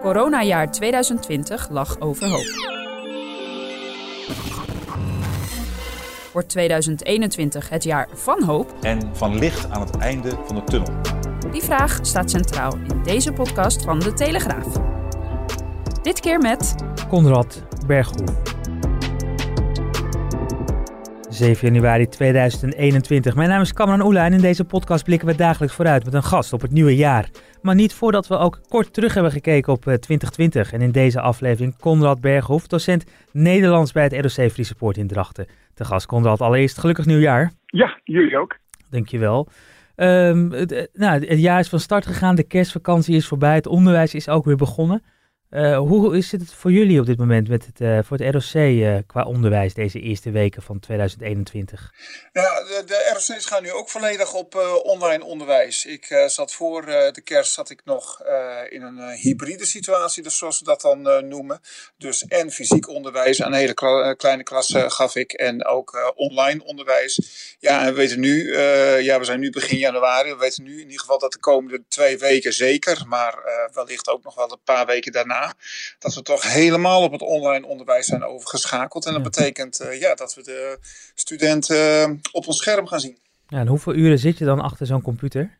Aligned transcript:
Coronajaar 0.00 0.70
2020 0.70 1.68
lag 1.70 2.00
overhoop. 2.00 2.76
Wordt 6.32 6.48
2021 6.48 7.68
het 7.68 7.84
jaar 7.84 8.08
van 8.12 8.42
hoop? 8.42 8.74
En 8.80 9.16
van 9.16 9.38
licht 9.38 9.70
aan 9.70 9.80
het 9.80 9.96
einde 9.96 10.30
van 10.44 10.56
de 10.56 10.64
tunnel? 10.64 10.92
Die 11.50 11.62
vraag 11.62 11.98
staat 12.02 12.30
centraal 12.30 12.72
in 12.88 13.02
deze 13.02 13.32
podcast 13.32 13.82
van 13.82 13.98
De 13.98 14.12
Telegraaf. 14.12 14.66
Dit 16.02 16.20
keer 16.20 16.38
met... 16.38 16.74
Konrad 17.08 17.62
Berghoef. 17.86 18.57
7 21.38 21.72
januari 21.72 22.08
2021. 22.08 23.34
Mijn 23.34 23.48
naam 23.48 23.60
is 23.60 23.72
Cameron 23.72 24.06
Oela 24.06 24.24
en 24.24 24.32
in 24.32 24.40
deze 24.40 24.64
podcast 24.64 25.04
blikken 25.04 25.28
we 25.28 25.34
dagelijks 25.34 25.74
vooruit 25.74 26.04
met 26.04 26.14
een 26.14 26.22
gast 26.22 26.52
op 26.52 26.60
het 26.60 26.70
nieuwe 26.70 26.96
jaar. 26.96 27.28
Maar 27.62 27.74
niet 27.74 27.94
voordat 27.94 28.26
we 28.26 28.36
ook 28.36 28.60
kort 28.68 28.92
terug 28.92 29.14
hebben 29.14 29.32
gekeken 29.32 29.72
op 29.72 29.80
2020. 29.80 30.72
En 30.72 30.80
in 30.80 30.90
deze 30.90 31.20
aflevering 31.20 31.76
Konrad 31.76 32.20
Berghoef, 32.20 32.66
docent 32.66 33.04
Nederlands 33.32 33.92
bij 33.92 34.02
het 34.02 34.12
ROC 34.12 34.50
Friese 34.50 34.74
Poort 34.74 34.96
in 34.96 35.06
Drachten. 35.06 35.46
De 35.74 35.84
gast 35.84 36.06
Konrad, 36.06 36.40
allereerst 36.40 36.78
gelukkig 36.78 37.06
nieuwjaar. 37.06 37.52
Ja, 37.66 38.00
jullie 38.04 38.38
ook. 38.38 38.56
Dankjewel. 38.90 39.48
Um, 39.96 40.52
het, 40.52 40.88
nou, 40.92 41.26
het 41.26 41.40
jaar 41.40 41.60
is 41.60 41.68
van 41.68 41.80
start 41.80 42.06
gegaan, 42.06 42.34
de 42.34 42.46
kerstvakantie 42.46 43.16
is 43.16 43.26
voorbij, 43.26 43.54
het 43.54 43.66
onderwijs 43.66 44.14
is 44.14 44.28
ook 44.28 44.44
weer 44.44 44.56
begonnen. 44.56 45.02
Uh, 45.50 45.78
hoe 45.78 46.16
is 46.16 46.32
het 46.32 46.54
voor 46.54 46.72
jullie 46.72 47.00
op 47.00 47.06
dit 47.06 47.18
moment 47.18 47.48
met 47.48 47.66
het, 47.66 47.80
uh, 47.80 47.98
voor 48.02 48.18
het 48.18 48.34
ROC 48.34 48.62
eh, 48.62 48.96
qua 49.06 49.24
onderwijs 49.24 49.74
deze 49.74 50.00
eerste 50.00 50.30
weken 50.30 50.62
van 50.62 50.80
2021? 50.80 51.92
Ja, 52.32 52.62
de, 52.62 52.82
de 52.86 53.10
ROC's 53.12 53.46
gaan 53.46 53.62
nu 53.62 53.72
ook 53.72 53.88
volledig 53.88 54.34
op 54.34 54.80
online 54.82 55.24
onderwijs. 55.24 55.84
Ik 55.84 56.24
zat 56.26 56.52
voor 56.52 56.86
de 56.86 57.20
kerst 57.24 57.52
zat 57.52 57.70
ik 57.70 57.80
nog 57.84 58.22
in 58.68 58.82
een 58.82 59.10
hybride 59.10 59.66
situatie, 59.66 60.22
dus 60.22 60.38
zoals 60.38 60.58
we 60.58 60.64
dat 60.64 60.80
dan 60.80 61.28
noemen. 61.28 61.60
Dus 61.96 62.24
en 62.24 62.50
fysiek 62.50 62.88
onderwijs 62.88 63.42
aan 63.42 63.52
hele 63.52 63.74
kleine 64.16 64.42
klas 64.42 64.74
gaf 64.74 65.16
ik 65.16 65.32
en 65.32 65.66
ook 65.66 66.12
online 66.14 66.64
onderwijs. 66.64 67.20
Ja, 67.58 67.80
en 67.80 67.86
we 67.86 67.92
weten 67.92 68.20
nu, 68.20 68.56
ja, 69.02 69.18
we 69.18 69.24
zijn 69.24 69.40
nu 69.40 69.50
begin 69.50 69.78
januari, 69.78 70.30
we 70.30 70.38
weten 70.38 70.64
nu 70.64 70.72
in 70.72 70.84
ieder 70.86 71.00
geval 71.00 71.18
dat 71.18 71.32
de 71.32 71.38
komende 71.40 71.82
twee 71.88 72.18
weken 72.18 72.52
zeker, 72.52 73.04
maar 73.06 73.38
wellicht 73.72 74.08
ook 74.08 74.24
nog 74.24 74.34
wel 74.34 74.52
een 74.52 74.60
paar 74.64 74.86
weken 74.86 75.12
daarna 75.12 75.37
dat 75.98 76.14
we 76.14 76.22
toch 76.22 76.52
helemaal 76.52 77.02
op 77.02 77.12
het 77.12 77.22
online 77.22 77.66
onderwijs 77.66 78.06
zijn 78.06 78.24
overgeschakeld. 78.24 79.06
En 79.06 79.12
dat 79.12 79.22
betekent 79.22 79.80
uh, 79.80 80.00
ja, 80.00 80.14
dat 80.14 80.34
we 80.34 80.42
de 80.42 80.78
studenten 81.14 82.10
uh, 82.10 82.16
op 82.32 82.46
ons 82.46 82.56
scherm 82.58 82.86
gaan 82.86 83.00
zien. 83.00 83.18
Ja, 83.48 83.58
en 83.58 83.66
hoeveel 83.66 83.94
uren 83.94 84.18
zit 84.18 84.38
je 84.38 84.44
dan 84.44 84.60
achter 84.60 84.86
zo'n 84.86 85.02
computer? 85.02 85.56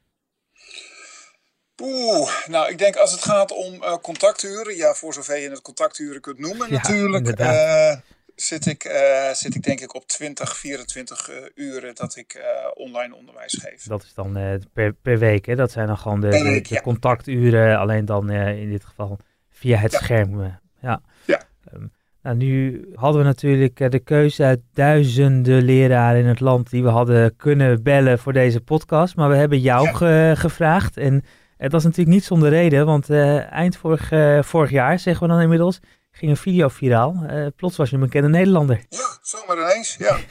Oeh, 1.83 2.31
nou 2.47 2.71
ik 2.71 2.79
denk 2.79 2.97
als 2.97 3.13
het 3.13 3.23
gaat 3.25 3.53
om 3.53 3.75
uh, 3.75 3.93
contacturen, 4.03 4.77
ja 4.77 4.95
voor 4.95 5.15
zover 5.15 5.39
je 5.39 5.51
het 5.51 5.63
contacturen 5.63 6.21
kunt 6.21 6.39
noemen 6.39 6.67
Ja, 6.71 6.75
natuurlijk, 6.75 7.29
eh, 7.29 7.97
zit, 8.35 8.67
ik, 8.67 8.85
eh, 8.85 9.31
zit 9.33 9.55
ik 9.55 9.63
denk 9.63 9.81
ik 9.81 9.95
op 9.95 10.07
20, 10.07 10.57
24 10.57 11.29
eh, 11.31 11.37
uren 11.55 11.95
dat 11.95 12.17
ik 12.17 12.35
eh, 12.35 12.45
online 12.75 13.15
onderwijs 13.15 13.59
geef. 13.61 13.83
Dat 13.83 14.03
is 14.03 14.15
dan 14.15 14.37
eh, 14.37 14.55
per, 14.73 14.93
per 14.93 15.19
week, 15.19 15.47
hè? 15.47 15.55
Dat 15.57 15.71
zijn 15.71 15.87
dan 15.87 15.99
gewoon 15.99 16.21
de, 16.21 16.29
Per 16.29 16.39
de- 16.39 16.45
week, 16.45 16.69
de 16.69 16.75
ja. 16.75 16.81
contacturen, 16.81 17.79
alleen 17.79 18.05
dan 18.05 18.31
eh, 18.31 18.61
in 18.61 18.71
dit 18.71 18.85
geval 18.85 19.19
via 19.59 19.77
het 19.77 19.93
Ja. 19.93 19.99
scherm. 19.99 20.43
eh, 20.43 20.49
ja. 20.81 21.01
Ja. 21.25 21.41
Ehm, 21.73 21.83
nou, 22.23 22.37
nu 22.37 22.85
hadden 22.95 23.21
we 23.21 23.27
natuurlijk 23.27 23.81
eh, 23.81 23.91
de 23.91 23.99
keuze 23.99 24.45
uit 24.45 24.61
duizenden 24.73 25.63
leraren 25.63 26.21
in 26.21 26.27
het 26.27 26.41
land 26.41 26.71
die 26.71 26.83
we 26.83 26.89
hadden 26.89 27.37
kunnen 27.37 27.83
bellen 27.83 28.19
voor 28.19 28.33
deze 28.33 28.61
podcast. 28.61 29.17
Maar 29.17 29.29
we 29.29 29.37
hebben 29.37 29.61
jou 29.61 29.85
Ja. 29.87 29.93
ge- 29.93 30.33
gevraagd. 30.37 30.97
En 30.97 31.25
het 31.57 31.73
was 31.73 31.83
natuurlijk 31.85 32.11
niet 32.17 32.25
zonder 32.25 32.49
reden, 32.49 32.87
want 32.87 33.11
eh, 33.11 33.53
eind 33.53 33.77
vorig, 33.77 34.11
vorig 34.47 34.71
jaar, 34.71 34.99
zeggen 34.99 35.27
we 35.27 35.33
dan 35.33 35.43
inmiddels, 35.43 35.81
ging 36.11 36.31
een 36.31 36.37
video 36.37 36.69
viraal. 36.69 37.27
Plots 37.57 37.77
was 37.77 37.89
je 37.91 37.95
een 37.97 38.03
bekende 38.03 38.29
Nederlander. 38.29 38.77
Ja, 38.89 39.19
zomaar 39.23 39.57
ineens. 39.71 39.97
Ja. 39.99 40.17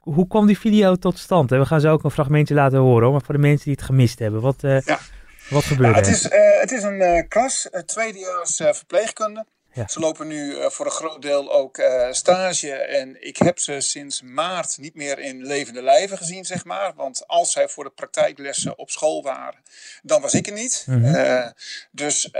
Hoe 0.00 0.26
kwam 0.26 0.46
die 0.46 0.58
video 0.58 0.94
tot 0.94 1.18
stand? 1.18 1.50
We 1.50 1.66
gaan 1.66 1.80
zo 1.80 1.92
ook 1.92 2.04
een 2.04 2.10
fragmentje 2.10 2.54
laten 2.54 2.78
horen, 2.78 3.10
maar 3.12 3.22
voor 3.22 3.34
de 3.34 3.40
mensen 3.40 3.64
die 3.64 3.72
het 3.74 3.82
gemist 3.82 4.18
hebben. 4.18 4.40
Wat, 4.40 4.60
Ja. 4.60 4.98
Wat 5.48 5.64
gebeurde 5.64 5.82
Nou, 5.92 5.96
het, 5.96 6.06
er? 6.06 6.12
is, 6.12 6.28
eh, 6.28 6.60
het 6.60 6.70
is 6.72 6.82
een 6.82 7.00
eh, 7.00 7.28
klas, 7.28 7.68
uh, 7.70 7.80
tweedejaars 7.80 8.60
eh, 8.60 8.72
verpleegkunde. 8.72 9.46
Ja. 9.78 9.88
Ze 9.88 10.00
lopen 10.00 10.26
nu 10.26 10.56
eh, 10.56 10.70
voor 10.70 10.86
een 10.86 10.92
groot 10.92 11.22
deel 11.22 11.52
ook 11.52 11.78
eh, 11.78 12.12
stage. 12.12 12.72
En 12.72 13.26
ik 13.26 13.36
heb 13.36 13.58
ze 13.58 13.80
sinds 13.80 14.22
maart 14.22 14.78
niet 14.78 14.94
meer 14.94 15.18
in 15.18 15.46
levende 15.46 15.82
lijven 15.82 16.18
gezien, 16.18 16.44
zeg 16.44 16.64
maar. 16.64 16.94
Want 16.94 17.26
als 17.26 17.52
zij 17.52 17.68
voor 17.68 17.84
de 17.84 17.90
praktijklessen 17.90 18.78
op 18.78 18.90
school 18.90 19.22
waren, 19.22 19.60
dan 20.02 20.20
was 20.20 20.34
ik 20.34 20.46
er 20.46 20.52
niet. 20.52 20.84
Mhm. 20.86 21.14
Eh, 21.14 21.46
dus 21.90 22.30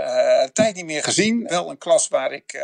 tijd 0.53 0.75
niet 0.75 0.85
meer 0.85 1.03
gezien. 1.03 1.47
Wel 1.47 1.69
een 1.69 1.77
klas 1.77 2.07
waar 2.07 2.31
ik, 2.31 2.59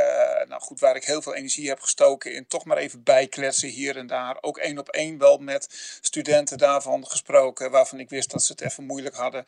nou 0.48 0.62
goed, 0.62 0.80
waar 0.80 0.96
ik 0.96 1.06
heel 1.06 1.22
veel 1.22 1.36
energie 1.36 1.68
heb 1.68 1.80
gestoken 1.80 2.34
in 2.34 2.48
toch 2.48 2.66
maar 2.66 2.78
even 2.78 3.04
bijkletsen 3.04 3.70
hier 3.70 3.98
en 3.98 4.08
daar. 4.08 4.38
Ook 4.42 4.58
één 4.58 4.78
op 4.78 4.90
één 4.90 5.18
wel 5.18 5.38
met 5.38 5.68
studenten 6.02 6.58
daarvan 6.58 7.08
gesproken, 7.08 7.72
waarvan 7.72 8.00
ik 8.00 8.10
wist 8.10 8.32
dat 8.32 8.44
ze 8.44 8.52
het 8.52 8.62
even 8.62 8.84
moeilijk 8.84 9.16
hadden. 9.16 9.46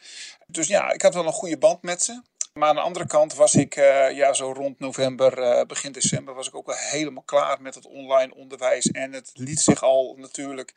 Dus 0.47 0.67
ja, 0.67 0.91
ik 0.91 1.01
had 1.01 1.13
wel 1.13 1.25
een 1.25 1.31
goede 1.31 1.57
band 1.57 1.81
met 1.81 2.03
ze. 2.03 2.21
Maar 2.57 2.69
aan 2.69 2.75
de 2.75 2.81
andere 2.81 3.07
kant 3.07 3.33
was 3.33 3.55
ik 3.55 3.75
eh, 3.75 4.11
ja, 4.11 4.33
zo 4.33 4.51
rond 4.51 4.79
november, 4.79 5.41
eh, 5.41 5.65
begin 5.65 5.91
december, 5.91 6.33
was 6.33 6.47
ik 6.47 6.55
ook 6.55 6.65
wel 6.65 6.75
helemaal 6.75 7.23
klaar 7.23 7.61
met 7.61 7.75
het 7.75 7.87
online 7.87 8.35
onderwijs. 8.35 8.91
En 8.91 9.13
het 9.13 9.31
liet 9.33 9.59
zich 9.59 9.83
al 9.83 10.15
natuurlijk, 10.17 10.73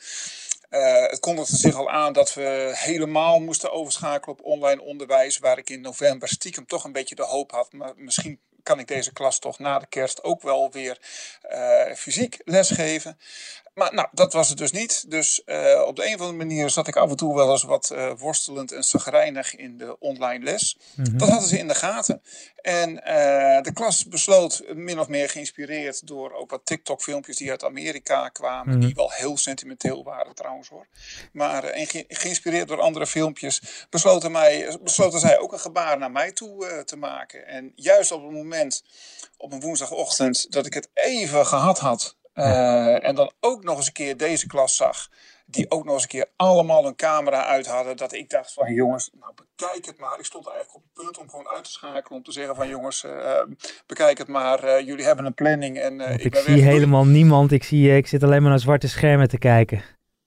eh, 0.69 1.07
het 1.07 1.21
kondigde 1.21 1.57
zich 1.57 1.75
al 1.75 1.91
aan 1.91 2.13
dat 2.13 2.35
we 2.35 2.73
helemaal 2.75 3.41
moesten 3.41 3.73
overschakelen 3.73 4.39
op 4.39 4.45
online 4.45 4.83
onderwijs. 4.83 5.39
Waar 5.39 5.59
ik 5.59 5.71
in 5.71 5.81
november 5.81 6.29
stiekem 6.29 6.67
toch 6.67 6.85
een 6.85 6.93
beetje 6.93 7.15
de 7.15 7.25
hoop 7.25 7.51
had. 7.51 7.73
Maar 7.73 7.93
misschien 7.97 8.41
kan 8.63 8.79
ik 8.79 8.89
deze 8.89 9.13
klas 9.13 9.39
toch 9.39 9.59
na 9.59 9.79
de 9.79 9.87
kerst 9.87 10.23
ook 10.23 10.43
wel 10.43 10.71
weer 10.71 10.99
fysiek 11.97 12.41
lesgeven. 12.45 13.19
Maar 13.81 13.95
nou, 13.95 14.09
dat 14.13 14.33
was 14.33 14.49
het 14.49 14.59
dus 14.59 14.71
niet. 14.73 15.11
Dus 15.11 15.45
eh, 15.45 15.83
op 15.87 15.97
de 15.97 16.07
een 16.07 16.15
of 16.15 16.21
andere 16.21 16.39
manier 16.39 16.71
zat 16.71 16.89
ik 16.89 16.97
af 16.97 17.11
en 17.11 17.17
toe 17.17 17.35
wel 17.35 17.51
eens 17.51 17.63
wat 17.63 17.91
eh, 17.91 18.13
worstelend 18.19 18.73
en 18.73 18.83
zagrijnig 18.85 19.57
in 19.57 19.79
de 19.79 19.99
online 19.99 20.45
les. 20.45 20.77
Mhm. 20.97 21.17
Dat 21.17 21.29
hadden 21.29 21.49
ze 21.49 21.59
in 21.59 21.69
de 21.69 21.75
gaten. 21.75 22.23
En 22.63 23.03
eh, 23.05 23.63
de 23.63 23.73
klas 23.73 24.07
besloot, 24.07 24.63
min 24.75 24.99
of 25.01 25.09
meer 25.09 25.29
geïnspireerd 25.29 26.07
door 26.07 26.33
ook 26.33 26.51
wat 26.51 26.61
TikTok-filmpjes 26.67 27.37
die 27.37 27.51
uit 27.51 27.65
Amerika 27.65 28.29
kwamen. 28.29 28.77
Mhm. 28.77 28.87
Die 28.87 28.95
wel 28.95 29.11
heel 29.11 29.37
sentimenteel 29.37 30.05
waren 30.05 30.35
trouwens 30.35 30.69
hoor. 30.69 30.87
Maar 31.33 31.65
en 31.65 31.87
ge- 31.87 32.05
geïnspireerd 32.09 32.69
door 32.69 32.81
andere 32.81 33.07
filmpjes 33.07 33.87
besloten, 33.91 34.33
mij, 34.33 34.79
besloten 34.83 35.21
zij 35.21 35.39
ook 35.39 35.53
een 35.53 35.61
gebaar 35.61 35.99
naar 35.99 36.11
mij 36.11 36.33
toe 36.33 36.83
te 36.85 36.97
maken. 36.97 37.47
En 37.47 37.73
juist 37.75 38.13
op 38.13 38.23
het 38.23 38.33
moment, 38.33 38.83
op 39.37 39.53
een 39.53 39.61
woensdagochtend, 39.61 40.53
dat 40.53 40.67
ik 40.67 40.75
het 40.75 40.89
even 40.95 41.47
gehad 41.47 41.79
had. 41.79 42.19
Eh, 42.41 43.09
en 43.09 43.15
dan 43.15 43.33
ook 43.41 43.65
nog 43.65 43.77
eens 43.77 43.87
een 43.87 43.93
keer 43.93 44.17
deze 44.17 44.47
klas 44.47 44.77
zag. 44.77 45.09
Die 45.47 45.71
ook 45.71 45.85
nog 45.85 45.95
eens 45.95 46.03
een 46.03 46.09
keer 46.09 46.27
allemaal 46.37 46.87
een 46.87 46.97
camera 46.97 47.45
uit 47.45 47.67
hadden. 47.67 47.97
Dat 47.97 48.13
ik 48.13 48.31
dacht 48.31 48.53
van 48.53 48.73
jongens, 48.75 49.11
nou 49.21 49.33
bekijk 49.35 49.87
het 49.87 49.99
maar. 49.99 50.19
Ik 50.19 50.25
stond 50.25 50.47
eigenlijk 50.49 50.77
op 50.77 50.83
het 50.83 51.05
punt 51.05 51.19
om 51.19 51.31
gewoon 51.31 51.49
uit 51.49 51.65
te 51.65 51.71
schakelen. 51.71 52.19
Om 52.19 52.23
te 52.25 52.33
zeggen 52.33 52.55
van 52.57 52.69
jongens, 52.69 53.05
eh, 53.05 53.43
bekijk 53.87 54.19
het 54.19 54.29
maar. 54.29 54.65
eh, 54.65 54.87
jullie 54.87 55.05
hebben 55.05 55.25
een 55.25 55.35
planning. 55.35 55.79
En, 55.79 56.01
eh, 56.01 56.25
ik 56.25 56.37
zie 56.37 56.55
weg. 56.55 56.65
Helemaal 56.65 57.05
niemand. 57.07 57.53
Ik, 57.53 57.65
zie, 57.65 57.91
eh, 57.91 57.97
ik 57.97 58.07
zit 58.07 58.23
alleen 58.23 58.41
maar 58.41 58.51
naar 58.51 58.61
zwarte 58.61 58.89
schermen 58.89 59.29
te 59.29 59.39
kijken. 59.39 59.83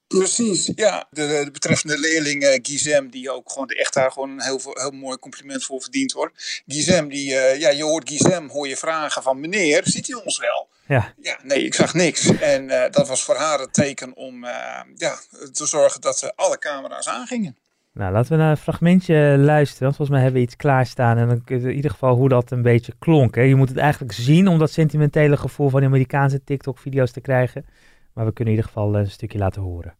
Precies, 0.07 0.71
ja. 0.75 1.07
De, 1.09 1.41
de 1.45 1.51
betreffende 1.51 1.99
leerling 1.99 2.43
eh 2.43 2.59
Gizem, 2.61 3.09
die 3.09 3.31
ook 3.31 3.51
gewoon 3.51 3.67
de 3.67 3.75
echt 3.75 3.93
daar 3.93 4.11
gewoon 4.11 4.29
een 4.29 4.41
heel, 4.41 4.59
heel 4.63 4.91
mooi 4.91 5.17
compliment 5.17 5.63
voor 5.63 5.81
verdient 5.81 6.11
hoor. 6.11 6.31
Gizem, 6.67 7.09
die, 7.09 7.35
eh, 7.35 7.59
ja, 7.59 7.69
je 7.69 7.83
hoort 7.83 8.09
Gizem, 8.09 8.49
hoor 8.49 8.67
je 8.67 8.77
vragen 8.77 9.23
van 9.23 9.39
meneer, 9.39 9.81
ziet 9.85 10.07
hij 10.07 10.21
ons 10.23 10.39
wel? 10.39 10.69
Ja, 10.93 11.13
Ja, 11.21 11.39
nee, 11.43 11.65
ik 11.65 11.73
zag 11.73 11.93
niks. 11.93 12.25
En 12.39 12.69
eh, 12.69 12.91
dat 12.91 13.07
was 13.07 13.23
voor 13.23 13.35
haar 13.35 13.59
het 13.59 13.73
teken 13.73 14.15
om 14.15 14.43
eh, 14.43 14.81
ja, 14.95 15.15
te 15.51 15.65
zorgen 15.65 16.01
dat 16.01 16.21
eh, 16.21 16.29
alle 16.35 16.57
camera's 16.57 17.07
aangingen. 17.07 17.57
nou 17.93 18.11
laten 18.13 18.31
we 18.31 18.37
naar 18.37 18.49
een 18.51 18.57
fragmentje 18.57 19.35
luisteren. 19.37 19.83
Want 19.83 19.95
volgens 19.95 20.09
mij 20.09 20.21
hebben 20.21 20.41
we 20.41 20.47
iets 20.47 20.55
klaarstaan. 20.55 21.17
En 21.17 21.27
dan 21.27 21.43
kun 21.43 21.59
je 21.61 21.69
in 21.69 21.75
ieder 21.75 21.91
geval 21.91 22.15
hoe 22.15 22.29
dat 22.29 22.51
een 22.51 22.61
beetje 22.61 22.93
klonk. 22.99 23.35
Hè. 23.35 23.41
Je 23.41 23.55
moet 23.55 23.69
het 23.69 23.77
eigenlijk 23.77 24.13
zien 24.13 24.47
om 24.47 24.59
dat 24.59 24.71
sentimentele 24.71 25.37
gevoel 25.37 25.69
van 25.69 25.79
die 25.79 25.89
Amerikaanse 25.89 26.43
TikTok-video's 26.43 27.11
te 27.11 27.21
krijgen. 27.21 27.65
Maar 28.13 28.25
we 28.25 28.33
kunnen 28.33 28.53
in 28.53 28.59
ieder 28.59 28.71
geval 28.73 28.95
een 28.95 29.11
stukje 29.11 29.37
laten 29.37 29.61
horen. 29.61 29.95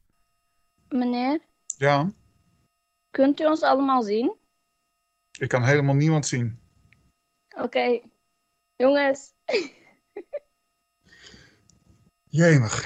Meneer, 0.89 1.39
Ja. 1.77 2.11
kunt 3.11 3.39
u 3.41 3.45
ons 3.45 3.61
allemaal 3.61 4.01
zien? 4.03 4.35
Ik 5.39 5.47
kan 5.49 5.63
helemaal 5.63 5.95
niemand 5.95 6.25
zien. 6.27 6.59
Oké, 7.57 7.99
jongens. 8.75 9.33
Jemig. 12.33 12.83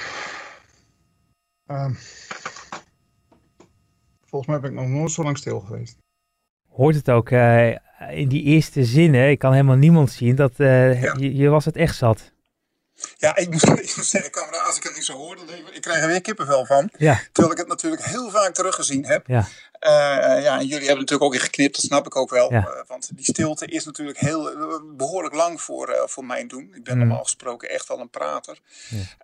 Ehm, 1.68 1.94
volgens 4.26 4.52
mij 4.52 4.60
ben 4.60 4.70
ik 4.72 4.76
nog 4.76 4.88
nooit 4.88 5.12
zo 5.12 5.24
lang 5.24 5.38
stil 5.38 5.60
geweest. 5.60 5.98
Hoort 6.70 6.96
het 6.96 7.10
ook 7.10 7.30
eh, 7.30 7.70
in 8.10 8.28
die 8.28 8.44
eerste 8.44 8.84
zinnen, 8.86 9.30
ik 9.30 9.40
kan 9.40 9.52
helemaal 9.52 9.76
niemand 9.76 10.12
zien, 10.12 10.36
dat 10.36 10.54
Ja. 10.58 10.66
je, 11.20 11.36
je 11.36 11.50
was 11.50 11.66
het 11.66 11.76
echt 11.76 11.96
zat. 11.96 12.32
Ja, 13.18 13.36
ik 13.36 13.50
moet, 13.52 13.64
ik 13.90 13.94
moet 13.96 14.06
zeggen, 14.06 14.32
camera, 14.32 14.58
als 14.58 14.78
ik 14.78 14.84
het 14.84 14.96
niet 14.96 15.06
zo 15.06 15.14
hoor, 15.18 15.36
dan 15.36 15.50
ik, 15.50 15.68
ik 15.74 15.82
krijg 15.82 16.02
er 16.02 16.08
weer 16.08 16.22
kippenvel 16.22 16.66
van. 16.66 16.90
Ja, 16.98 17.20
Terwijl 17.32 17.54
ik 17.54 17.60
het 17.60 17.68
natuurlijk 17.68 18.06
heel 18.06 18.30
vaak 18.30 18.54
teruggezien 18.54 19.06
heb. 19.06 19.28
ja, 19.28 19.48
Eh, 19.80 19.92
ja, 20.44 20.60
en 20.60 20.66
jullie 20.66 20.86
hebben 20.88 20.98
natuurlijk 20.98 21.22
ook 21.22 21.34
in 21.34 21.40
geknipt, 21.40 21.76
dat 21.76 21.86
snap 21.86 22.06
ik 22.06 22.16
ook 22.16 22.30
wel. 22.30 22.52
Ja. 22.54 22.68
Eh, 22.68 22.82
want 22.88 23.10
die 23.16 23.26
stilte 23.26 23.66
is 23.66 23.86
natuurlijk 23.86 24.20
heel, 24.20 24.52
eh, 24.52 24.80
behoorlijk 24.96 25.36
lang 25.36 25.62
voor, 25.62 26.04
voor 26.06 26.26
mijn 26.26 26.48
doen. 26.48 26.72
Ik 26.76 26.84
ben 26.84 26.94
Mm. 26.94 27.00
normaal 27.00 27.24
gesproken 27.24 27.70
echt 27.70 27.88
wel 27.88 28.00
een 28.00 28.10
prater. 28.10 28.60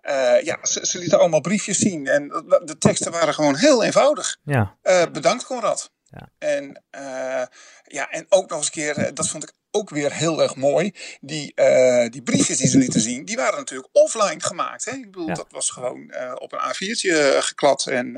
Ja, 0.02 0.34
ja 0.34 0.58
ze, 0.62 0.86
ze 0.86 0.98
lieten 0.98 1.18
allemaal 1.18 1.40
briefjes 1.40 1.78
zien. 1.78 2.06
En 2.06 2.28
de 2.64 2.76
teksten 2.78 3.12
waren 3.12 3.34
gewoon 3.34 3.56
heel 3.56 3.82
eenvoudig. 3.84 4.36
ja, 4.44 4.76
bedankt 5.12 5.44
Conrad. 5.44 5.90
Ja. 6.14 6.28
En, 6.38 6.82
eh, 6.90 7.46
ja, 7.84 8.10
en 8.10 8.26
ook 8.28 8.48
nog 8.48 8.58
eens 8.58 8.66
een 8.66 8.72
keer, 8.72 8.96
eh, 8.96 9.12
dat 9.14 9.28
vond 9.28 9.42
ik 9.42 9.52
ook 9.70 9.90
weer 9.90 10.12
heel 10.12 10.42
erg 10.42 10.56
mooi. 10.56 10.94
Die, 11.20 11.54
eh, 11.54 12.10
die 12.10 12.22
briefjes 12.22 12.58
die 12.58 12.68
ze 12.68 12.78
lieten 12.78 13.00
zien, 13.00 13.24
die 13.24 13.36
waren 13.36 13.58
natuurlijk 13.58 13.88
offline 13.92 14.40
gemaakt. 14.40 14.84
Hè? 14.84 14.90
Ik 14.92 15.04
bedoel, 15.04 15.26
Ja. 15.28 15.34
dat 15.34 15.46
was 15.50 15.70
gewoon 15.70 16.14
op 16.38 16.52
een 16.52 16.58
A4'tje 16.58 17.36
geklad 17.40 17.86
en 17.86 18.12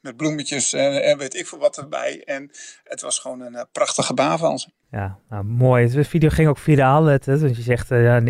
met 0.00 0.16
bloemetjes 0.16 0.72
en, 0.72 1.02
en 1.02 1.18
weet 1.18 1.34
ik 1.34 1.46
veel 1.46 1.58
wat 1.58 1.78
erbij. 1.78 2.22
En 2.24 2.50
het 2.84 3.00
was 3.00 3.18
gewoon 3.18 3.40
een 3.40 3.54
eh, 3.54 3.62
prachtig 3.72 4.06
gebaar 4.06 4.38
van 4.38 4.58
ze. 4.58 4.68
ja. 4.90 5.18
Nou, 5.28 5.44
mooi. 5.44 5.88
De 5.88 6.04
video 6.04 6.28
ging 6.28 6.48
ook 6.48 6.58
viraal, 6.58 7.04
het, 7.04 7.26
het, 7.26 7.40
want 7.40 7.56
je 7.56 7.62
zegt 7.62 7.88
ja, 7.88 8.20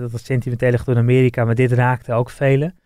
dat 0.00 0.10
was 0.12 0.24
sentimenteel 0.24 0.70
door 0.70 0.94
in 0.94 1.00
Amerika, 1.00 1.44
maar 1.44 1.54
dit 1.54 1.72
raakte 1.72 2.12
ook 2.12 2.30
velen. 2.30 2.78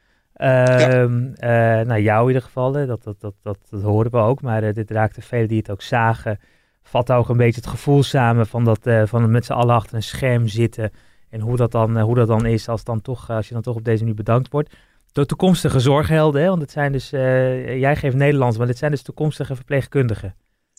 Ehm, 0.43 1.33
eh, 1.35 1.51
nou, 1.87 2.01
jou 2.01 2.21
in 2.21 2.27
ieder 2.27 2.43
geval, 2.43 2.73
dat, 2.73 3.03
dat, 3.03 3.21
dat, 3.21 3.35
dat, 3.43 3.59
dat 3.71 3.83
horen 3.83 4.11
we 4.11 4.17
ook, 4.17 4.43
maar 4.43 4.63
eh, 4.63 4.75
dit 4.75 4.91
raakte 4.91 5.23
velen 5.23 5.49
die 5.49 5.59
het 5.59 5.71
ook 5.71 5.83
zagen. 5.83 6.41
Vat 6.83 7.13
ook 7.13 7.29
een 7.29 7.37
beetje 7.37 7.61
het 7.61 7.71
gevoel 7.71 8.03
samen 8.03 8.47
van, 8.47 8.65
dat, 8.65 8.87
eh, 8.87 9.03
van 9.07 9.31
met 9.31 9.45
z'n 9.45 9.53
allen 9.53 9.75
achter 9.75 9.95
een 9.95 10.03
scherm 10.03 10.49
zitten. 10.49 10.91
En 11.31 11.41
hoe 11.41 11.57
dat 11.57 11.73
dan, 11.73 12.01
hoe 12.01 12.15
dat 12.15 12.27
dan 12.27 12.47
is 12.47 12.69
als, 12.69 12.85
dan 12.85 13.01
toch, 13.01 13.31
als 13.31 13.49
je 13.49 13.55
dan 13.55 13.63
toch 13.63 13.77
op 13.77 13.85
deze 13.85 14.01
manier 14.01 14.17
bedankt 14.17 14.53
wordt. 14.53 14.75
Door 15.13 15.27
toekomstige 15.27 15.81
zorghelden, 15.81 16.43
hè, 16.43 16.49
want 16.49 16.61
het 16.61 16.71
zijn 16.71 16.93
dus, 16.93 17.11
jij 17.11 17.97
geeft 17.97 18.17
Nederlands, 18.17 18.59
maar 18.59 18.67
dit 18.67 18.79
zijn 18.79 18.91
dus 18.91 19.03
toekomstige 19.03 19.57
verpleegkundigen. 19.57 20.35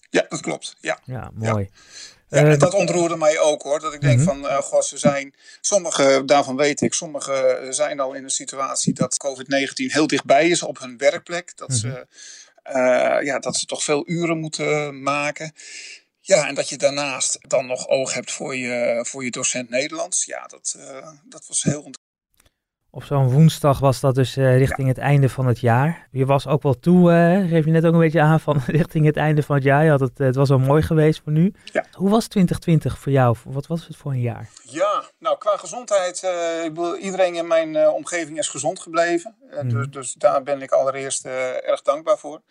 Ja, 0.09 0.25
dat 0.29 0.41
klopt. 0.41 0.77
Ja. 0.81 0.99
Ja, 1.03 1.31
mooi. 1.33 1.63
Ja, 1.63 1.77
Eh, 2.33 2.51
en 2.51 2.59
dat 2.59 2.73
ontroerde 2.73 3.15
mij 3.17 3.39
ook 3.39 3.61
hoor. 3.61 3.79
Dat 3.79 3.93
ik 3.93 4.01
denk 4.01 4.17
Mhm. 4.17 4.27
van, 4.27 4.47
eh 4.47 4.57
goh, 4.57 4.81
ze 4.81 4.97
zijn, 4.97 5.33
sommige, 5.61 6.23
daarvan 6.25 6.55
weet 6.55 6.81
ik, 6.81 6.93
sommige 6.93 7.67
zijn 7.69 7.99
al 7.99 8.13
in 8.13 8.23
een 8.23 8.29
situatie 8.29 8.93
dat 8.93 9.17
COVID-19 9.17 9.91
heel 9.91 10.07
dichtbij 10.07 10.49
is 10.49 10.63
op 10.63 10.79
hun 10.79 10.97
werkplek. 10.97 11.57
Dat, 11.57 11.73
ze, 11.73 12.07
eh, 12.63 13.17
ja, 13.21 13.39
dat 13.39 13.55
ze 13.55 13.65
toch 13.65 13.83
veel 13.83 14.03
uren 14.09 14.37
moeten 14.37 15.01
maken. 15.03 15.53
Ja, 16.21 16.47
en 16.47 16.55
dat 16.55 16.69
je 16.69 16.77
daarnaast 16.77 17.37
dan 17.41 17.65
nog 17.65 17.87
oog 17.87 18.13
hebt 18.13 18.31
voor 18.31 18.55
je, 18.55 19.05
voor 19.07 19.23
je 19.23 19.31
docent 19.31 19.69
Nederlands. 19.69 20.25
Ja, 20.25 20.45
dat, 20.47 20.75
eh, 20.79 21.07
dat 21.23 21.47
was 21.47 21.63
heel 21.63 21.83
Op 22.95 23.03
zo'n 23.03 23.29
woensdag 23.29 23.79
was 23.79 23.99
dat 23.99 24.15
dus 24.15 24.37
eh, 24.37 24.57
richting 24.57 24.87
het 24.87 24.97
einde 24.97 25.29
van 25.29 25.45
het 25.47 25.59
jaar. 25.59 26.07
Je 26.11 26.25
was 26.25 26.47
ook 26.47 26.63
wel 26.63 26.79
toe, 26.79 27.11
eh, 27.11 27.49
geef 27.49 27.65
je 27.65 27.71
net 27.71 27.85
ook 27.85 27.93
een 27.93 27.99
beetje 27.99 28.21
aan, 28.21 28.39
van 28.39 28.61
richting 28.79 29.05
het 29.05 29.17
einde 29.17 29.43
van 29.43 29.55
het 29.55 29.63
jaar. 29.63 29.83
Je 29.83 29.89
had 29.89 29.99
het, 29.99 30.19
eh, 30.19 30.25
het 30.25 30.35
was 30.35 30.49
wel 30.49 30.59
mooi 30.59 30.81
geweest 30.81 31.21
voor 31.23 31.31
nu. 31.31 31.53
Ja. 31.63 31.85
Hoe 31.91 32.09
was 32.09 32.27
2020 32.27 32.99
voor 32.99 33.11
jou? 33.11 33.35
Wat 33.43 33.67
was 33.67 33.87
het 33.87 33.97
voor 33.97 34.11
een 34.11 34.21
jaar? 34.21 34.49
Ja, 34.63 35.03
nou 35.19 35.37
qua 35.37 35.57
gezondheid, 35.57 36.23
ik 36.63 36.73
bedoel, 36.73 36.97
iedereen 36.97 37.35
in 37.35 37.47
mijn 37.47 37.89
omgeving 37.89 38.37
is 38.37 38.47
gezond 38.47 38.79
gebleven. 38.79 39.35
Mhm. 39.51 39.69
dus, 39.69 39.87
dus 39.89 40.13
daar 40.13 40.43
ben 40.43 40.61
ik 40.61 40.71
allereerst 40.71 41.25
erg 41.65 41.81
dankbaar 41.81 42.17
voor. 42.17 42.41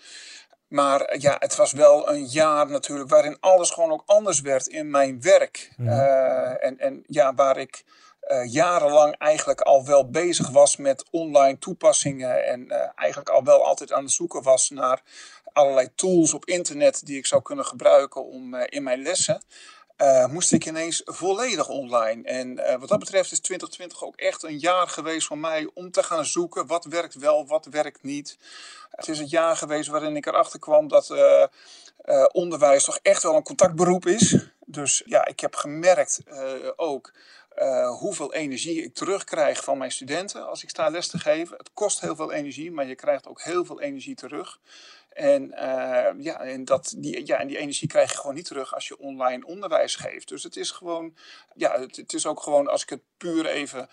Maar 0.69 1.19
ja, 1.19 1.37
het 1.39 1.57
was 1.57 1.73
wel 1.73 2.11
een 2.11 2.25
jaar 2.25 2.71
natuurlijk 2.71 3.11
waarin 3.11 3.37
alles 3.41 3.71
gewoon 3.71 3.91
ook 3.91 4.03
anders 4.07 4.41
werd 4.41 4.67
in 4.67 4.91
mijn 4.91 5.21
werk. 5.21 5.73
Mhm. 5.77 5.89
En, 5.89 6.79
en 6.79 7.03
ja, 7.07 7.35
waar 7.35 7.57
ik 7.59 7.85
eh, 8.33 8.53
jarenlang 8.53 9.17
eigenlijk 9.19 9.61
al 9.61 9.85
wel 9.85 10.11
bezig 10.11 10.51
was 10.51 10.77
met 10.77 11.05
online 11.11 11.59
toepassingen. 11.59 12.47
En 12.47 12.71
eh, 12.71 12.89
eigenlijk 12.95 13.31
al 13.31 13.45
wel 13.45 13.65
altijd 13.65 13.93
aan 13.93 14.03
het 14.03 14.13
zoeken 14.13 14.43
was 14.43 14.71
naar 14.71 15.03
allerlei 15.53 15.95
tools 15.95 16.35
op 16.35 16.45
internet 16.45 17.07
die 17.07 17.17
ik 17.17 17.27
zou 17.27 17.43
kunnen 17.43 17.67
gebruiken 17.67 18.25
om 18.25 18.55
eh, 18.55 18.65
in 18.69 18.83
mijn 18.83 19.03
lessen. 19.03 19.43
moest 20.31 20.53
ik 20.53 20.67
ineens 20.67 21.03
volledig 21.05 21.69
online. 21.69 22.23
En 22.23 22.79
wat 22.79 22.89
dat 22.89 22.99
betreft 22.99 23.33
is 23.33 23.41
2020 23.41 24.05
ook 24.05 24.17
echt 24.17 24.43
een 24.43 24.59
jaar 24.59 24.89
geweest 24.89 25.27
voor 25.27 25.39
mij 25.39 25.71
om 25.75 25.91
te 25.91 26.03
gaan 26.03 26.25
zoeken 26.25 26.67
wat 26.67 26.85
werkt 26.85 27.15
wel, 27.15 27.47
wat 27.47 27.67
werkt 27.71 28.03
niet. 28.03 28.39
Het 28.91 29.09
is 29.09 29.19
het 29.19 29.31
jaar 29.31 29.57
geweest 29.57 29.89
waarin 29.89 30.17
ik 30.17 30.27
erachter 30.27 30.59
kwam 30.59 30.89
dat 30.89 31.15
onderwijs 32.33 32.85
toch 32.85 32.99
echt 33.03 33.23
wel 33.23 33.37
een 33.37 33.43
contactberoep 33.43 34.07
is. 34.07 34.37
Dus 34.67 35.03
ja, 35.07 35.27
ik 35.27 35.41
heb 35.41 35.55
gemerkt 35.55 36.21
ook 36.77 37.13
eh, 37.55 37.99
hoeveel 37.99 38.33
energie 38.35 38.83
ik 38.83 38.95
terugkrijg 38.95 39.65
van 39.65 39.79
mijn 39.79 39.93
studenten 39.93 40.49
als 40.49 40.63
ik 40.63 40.69
sta 40.69 40.89
les 40.89 41.09
te 41.09 41.19
geven. 41.19 41.57
Het 41.57 41.71
kost 41.73 42.01
heel 42.01 42.17
veel 42.17 42.33
energie, 42.33 42.71
maar 42.71 42.87
je 42.87 42.95
krijgt 42.95 43.27
ook 43.27 43.43
heel 43.43 43.65
veel 43.65 43.81
energie 43.81 44.15
terug. 44.15 44.61
En, 45.13 45.53
eh, 45.53 46.25
ja, 46.25 46.41
en, 46.41 46.65
dat, 46.65 46.95
die, 46.97 47.27
ja, 47.27 47.39
en 47.39 47.47
die 47.47 47.59
energie 47.59 47.89
krijg 47.89 48.11
je 48.11 48.17
gewoon 48.17 48.35
niet 48.35 48.45
terug 48.45 48.75
als 48.75 48.89
je 48.89 48.99
online 48.99 49.47
onderwijs 49.47 49.97
geeft. 49.97 50.29
Dus 50.29 50.43
het 50.43 50.57
is 50.57 50.71
gewoon, 50.71 51.17
ja, 51.55 51.81
het, 51.81 52.13
is 52.13 52.27
ook 52.27 52.43
gewoon 52.43 52.69
als 52.69 52.83
ik 52.83 52.89
het 52.89 53.03
puur 53.17 53.47
even, 53.47 53.89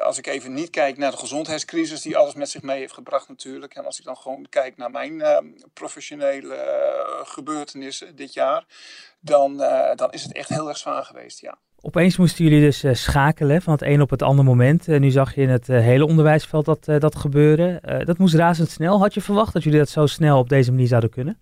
als 0.00 0.18
ik 0.18 0.26
even 0.26 0.54
niet 0.54 0.70
kijk 0.70 0.96
naar 0.96 1.10
de 1.10 1.16
gezondheidscrisis 1.16 2.02
die 2.02 2.16
alles 2.16 2.34
met 2.34 2.50
zich 2.50 2.62
mee 2.62 2.78
heeft 2.78 2.92
gebracht 2.92 3.28
natuurlijk. 3.28 3.74
En 3.74 3.84
als 3.84 3.98
ik 3.98 4.04
dan 4.04 4.16
gewoon 4.16 4.46
kijk 4.48 4.76
naar 4.76 4.90
mijn 4.90 5.20
eh, 5.20 5.38
professionele 5.72 6.54
eh, 6.54 7.26
gebeurtenissen 7.26 8.16
dit 8.16 8.32
jaar, 8.32 8.66
dan, 9.20 9.56
dan 9.96 10.12
is 10.12 10.22
het 10.22 10.32
echt 10.32 10.48
heel 10.48 10.68
erg 10.68 10.78
zwaar 10.78 11.04
geweest, 11.04 11.40
ja. 11.40 11.58
Opeens 11.82 12.16
moesten 12.16 12.44
jullie 12.44 12.60
dus 12.60 12.82
eh, 12.82 12.94
schakelen 12.94 13.62
van 13.62 13.72
het 13.72 13.82
een 13.82 14.00
op 14.00 14.10
het 14.10 14.22
andere 14.22 14.48
moment. 14.48 14.88
Eh, 14.88 15.00
nu 15.00 15.10
zag 15.10 15.34
je 15.34 15.40
in 15.40 15.48
het 15.48 15.68
eh, 15.68 15.80
hele 15.80 16.06
onderwijsveld 16.06 16.64
dat, 16.64 16.84
dat 16.84 17.16
gebeuren. 17.16 17.80
Dat 18.04 18.18
moest 18.18 18.34
razendsnel. 18.34 18.98
Had 18.98 19.14
je 19.14 19.20
verwacht 19.20 19.52
dat 19.52 19.62
jullie 19.62 19.78
dat 19.78 19.88
zo 19.88 20.06
snel 20.06 20.38
op 20.38 20.48
deze 20.48 20.70
manier 20.70 20.86
zouden 20.86 21.10
kunnen? 21.10 21.40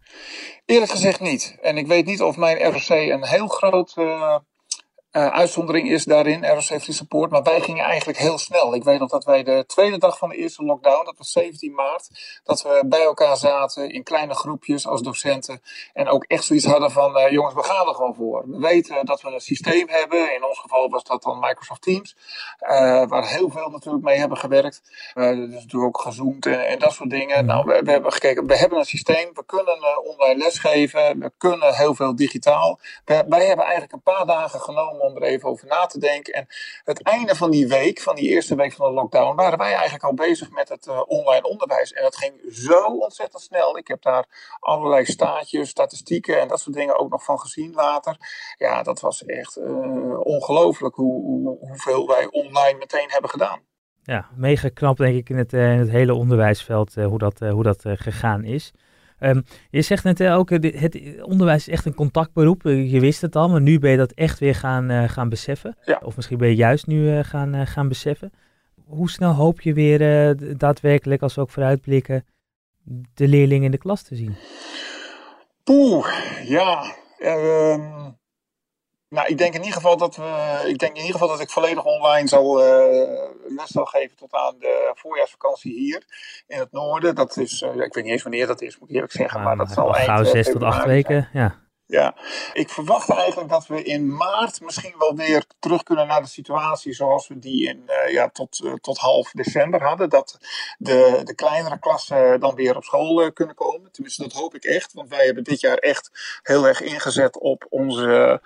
Eerlijk 0.65 0.91
gezegd 0.91 1.21
niet. 1.21 1.59
En 1.63 1.77
ik 1.77 1.87
weet 1.87 2.07
niet 2.07 2.23
of 2.23 2.37
mijn 2.37 2.59
ROC 2.59 2.89
een 2.89 3.25
heel 3.25 3.47
groot 3.47 3.95
eh, 5.11 5.27
uitzondering 5.27 5.91
is 5.91 6.05
daarin, 6.05 6.47
ROC 6.47 7.09
Poort. 7.09 7.31
Maar 7.31 7.43
wij 7.43 7.61
gingen 7.61 7.85
eigenlijk 7.85 8.19
heel 8.19 8.39
snel. 8.39 8.75
Ik 8.75 8.85
weet 8.85 8.99
nog 8.99 9.11
dat 9.11 9.25
wij 9.25 9.43
de 9.43 9.65
tweede 9.67 9.99
dag 9.99 10.19
van 10.19 10.29
de 10.29 10.37
eerste 10.37 10.65
lockdown, 10.65 11.05
dat 11.05 11.19
was 11.19 11.33
17 11.33 11.75
maart, 11.75 12.41
dat 12.45 12.63
we 12.63 12.83
bij 12.87 13.03
elkaar 13.03 13.37
zaten 13.37 13.91
in 13.91 14.03
kleine 14.03 14.35
groepjes 14.35 14.87
als 14.87 15.03
docenten. 15.03 15.63
En 15.93 16.09
ook 16.09 16.25
echt 16.25 16.45
zoiets 16.45 16.67
hadden 16.67 16.91
van, 16.91 17.17
eh, 17.17 17.31
jongens, 17.31 17.55
we 17.55 17.63
gaan 17.63 17.89
er 17.89 17.95
gewoon 17.95 18.15
voor. 18.15 18.45
We 18.47 18.59
weten 18.59 19.07
dat 19.07 19.23
we 19.23 19.31
een 19.31 19.41
systeem 19.41 19.89
hebben. 19.89 20.35
In 20.35 20.45
ons 20.45 20.59
geval 20.59 20.89
was 20.89 21.05
dat 21.05 21.23
dan 21.23 21.39
Microsoft 21.39 21.83
Teams. 21.83 22.17
eh, 22.59 23.07
waar 23.07 23.29
heel 23.29 23.51
veel 23.51 23.69
natuurlijk 23.69 24.05
mee 24.05 24.19
hebben 24.19 24.39
gewerkt. 24.39 24.83
Dus 25.15 25.49
natuurlijk 25.49 25.85
ook 25.85 26.01
gezoomd 26.01 26.47
en, 26.47 26.67
en 26.67 26.79
dat 26.79 26.93
soort 26.93 27.11
dingen. 27.11 27.47
Nou, 27.47 27.65
we, 27.67 27.91
hebben 27.91 28.13
gekeken, 28.13 28.47
we 28.47 28.57
hebben 28.57 28.79
een 28.79 28.85
systeem. 28.85 29.31
We 29.35 29.45
kunnen 29.47 30.05
online 30.05 30.37
lesgeven. 30.37 31.19
We 31.19 31.33
kunnen 31.39 31.75
heel 31.75 31.95
veel 31.95 32.17
digitaal. 32.17 32.79
Wij 33.05 33.47
hebben 33.47 33.65
eigenlijk 33.65 33.93
een 33.93 34.03
paar 34.03 34.27
dagen 34.27 34.61
genomen 34.61 34.98
om 35.01 35.17
er 35.17 35.23
even 35.23 35.49
over 35.49 35.67
na 35.67 35.87
te 35.87 35.99
denken. 35.99 36.33
En 36.33 36.47
het 36.85 37.03
einde 37.03 37.35
van 37.35 37.51
die 37.51 37.69
week, 37.69 38.01
van 38.01 38.15
die 38.15 38.29
eerste 38.29 38.55
week 38.55 38.73
van 38.73 38.89
de 38.89 38.95
lockdown, 38.95 39.37
waren 39.37 39.59
wij 39.59 39.73
eigenlijk 39.73 40.05
al 40.05 40.15
bezig 40.15 40.51
met 40.51 40.69
het 40.69 40.87
eh, 40.87 41.03
online 41.07 41.49
onderwijs. 41.49 41.93
En 41.93 42.03
dat 42.03 42.17
ging 42.17 42.33
zo 42.53 42.85
ontzettend 42.85 43.43
snel. 43.43 43.79
Ik 43.79 43.89
heb 43.89 44.03
daar 44.03 44.57
allerlei 44.61 45.05
staatjes, 45.05 45.69
statistieken 45.69 46.41
en 46.41 46.49
dat 46.49 46.61
soort 46.61 46.77
dingen 46.77 46.99
ook 46.99 47.11
nog 47.11 47.25
van 47.25 47.39
gezien 47.39 47.73
later. 47.73 48.17
Ja, 48.57 48.83
dat 48.83 49.01
was 49.01 49.25
echt 49.25 49.57
eh, 49.57 50.21
ongelooflijk 50.21 50.95
hoe, 50.95 51.23
hoe, 51.23 51.59
hoeveel 51.61 52.07
wij 52.07 52.27
online 52.31 52.79
meteen 52.79 53.11
hebben 53.11 53.31
gedaan. 53.31 53.61
Ja, 54.03 54.29
mega 54.35 54.69
knap 54.69 54.97
denk 54.97 55.17
ik 55.17 55.29
in 55.29 55.37
het, 55.37 55.53
eh, 55.53 55.73
in 55.73 55.79
het 55.79 55.91
hele 55.91 56.15
onderwijsveld 56.15 56.95
hoe 56.95 57.19
dat, 57.19 57.39
hoe 57.39 57.63
dat 57.63 57.83
gegaan 57.85 58.45
is. 58.45 58.73
Ehm, 59.19 59.41
je 59.71 59.83
zegt 59.83 60.05
net 60.05 60.23
ook, 60.23 60.51
eh, 60.51 60.81
het 60.81 61.23
onderwijs 61.23 61.69
is 61.69 61.73
echt 61.75 61.87
een 61.87 61.95
contactberoep. 61.95 62.67
Eh, 62.67 62.93
je 62.93 63.01
wist 63.01 63.21
het 63.21 63.37
al, 63.37 63.49
maar 63.49 63.61
nu 63.61 63.79
ben 63.79 63.91
je 63.91 63.97
dat 63.97 64.13
echt 64.13 64.39
weer 64.39 64.55
gaan, 64.55 64.91
eh, 64.91 65.09
gaan 65.09 65.29
beseffen. 65.29 65.77
Ja. 65.85 66.01
Of 66.05 66.17
misschien 66.17 66.39
ben 66.39 66.49
je 66.49 66.55
juist 66.55 66.87
nu 66.87 67.23
gaan, 67.23 67.67
gaan 67.67 67.89
beseffen. 67.89 68.33
Hoe 68.85 69.11
snel 69.11 69.33
hoop 69.33 69.61
je 69.61 69.73
weer 69.73 70.37
daadwerkelijk, 70.57 71.23
als 71.23 71.35
we 71.35 71.41
ook 71.41 71.51
vooruitblikken, 71.51 72.25
de 73.15 73.29
leerlingen 73.29 73.65
in 73.65 73.71
de 73.71 73.79
klas 73.79 74.03
te 74.03 74.17
zien? 74.17 74.37
Poeh, 75.65 76.07
ja. 76.45 76.95
ehm, 77.19 78.11
nou, 79.09 79.29
ik 79.29 79.39
denk 79.39 79.55
in 79.55 79.61
ieder 79.61 79.75
geval 79.75 79.97
dat 79.97 80.17
we. 80.17 80.63
Ik 80.67 80.79
denk 80.79 80.93
in 80.93 81.01
ieder 81.01 81.13
geval 81.13 81.29
dat 81.29 81.41
ik 81.41 81.51
volledig 81.51 81.85
online 81.85 82.29
zal 82.29 82.63
eh, 82.63 83.29
les 83.49 83.71
zal 83.71 83.85
geven 83.85 84.17
tot 84.17 84.33
aan 84.33 84.55
de 84.59 84.93
voorjaarsvakantie 84.95 85.73
hier 85.73 86.03
in 86.47 86.59
het 86.59 86.73
noorden. 86.73 87.15
Dat 87.15 87.37
is, 87.37 87.63
eh, 87.63 87.75
ik 87.75 87.95
weet 87.95 88.05
niet 88.05 88.13
eens 88.13 88.23
wanneer 88.23 88.47
dat 88.47 88.63
is, 88.63 88.79
moet 88.79 88.89
ik 88.89 88.95
eerlijk 88.95 89.13
zeggen, 89.13 89.43
maar, 89.43 89.57
dat 89.57 89.71
zal 89.71 89.95
eind 89.95 90.09
gauw 90.09 90.23
eh, 90.23 90.31
zes 90.31 90.51
tot 90.51 90.63
acht 90.63 90.85
weken. 90.85 91.29
Ja. 91.33 91.68
Ja, 91.91 92.15
ik 92.53 92.69
verwacht 92.69 93.11
eigenlijk 93.11 93.51
dat 93.51 93.67
we 93.67 93.83
in 93.83 94.17
maart 94.17 94.61
misschien 94.61 94.95
wel 94.99 95.15
weer 95.15 95.45
terug 95.59 95.83
kunnen 95.83 96.07
naar 96.07 96.23
de 96.23 96.29
situatie 96.29 96.93
zoals 96.93 97.29
we 97.29 97.39
die 97.39 97.69
in, 97.69 97.83
uh, 97.87 98.13
ja, 98.13 98.29
tot, 98.29 98.61
uh, 98.65 98.73
tot 98.75 98.99
half 98.99 99.31
december 99.31 99.83
hadden. 99.83 100.09
Dat 100.11 100.39
de, 100.79 101.21
de 101.25 101.35
kleinere 101.35 101.79
klassen 101.79 102.41
dan 102.41 102.55
weer 102.55 102.77
op 102.77 102.85
school 102.85 103.23
uh, 103.23 103.31
kunnen 103.33 103.55
komen. 103.55 103.93
Tenminste, 103.93 104.23
dat 104.23 104.33
hoop 104.33 104.55
ik 104.55 104.65
echt. 104.65 104.93
Want 104.93 105.09
wij 105.09 105.25
hebben 105.25 105.45
dit 105.45 105.61
jaar 105.61 105.77
echt 105.77 106.11
heel 106.43 106.67
erg 106.67 106.81
ingezet 106.81 107.39
op 107.39 107.67
onze, 107.69 108.41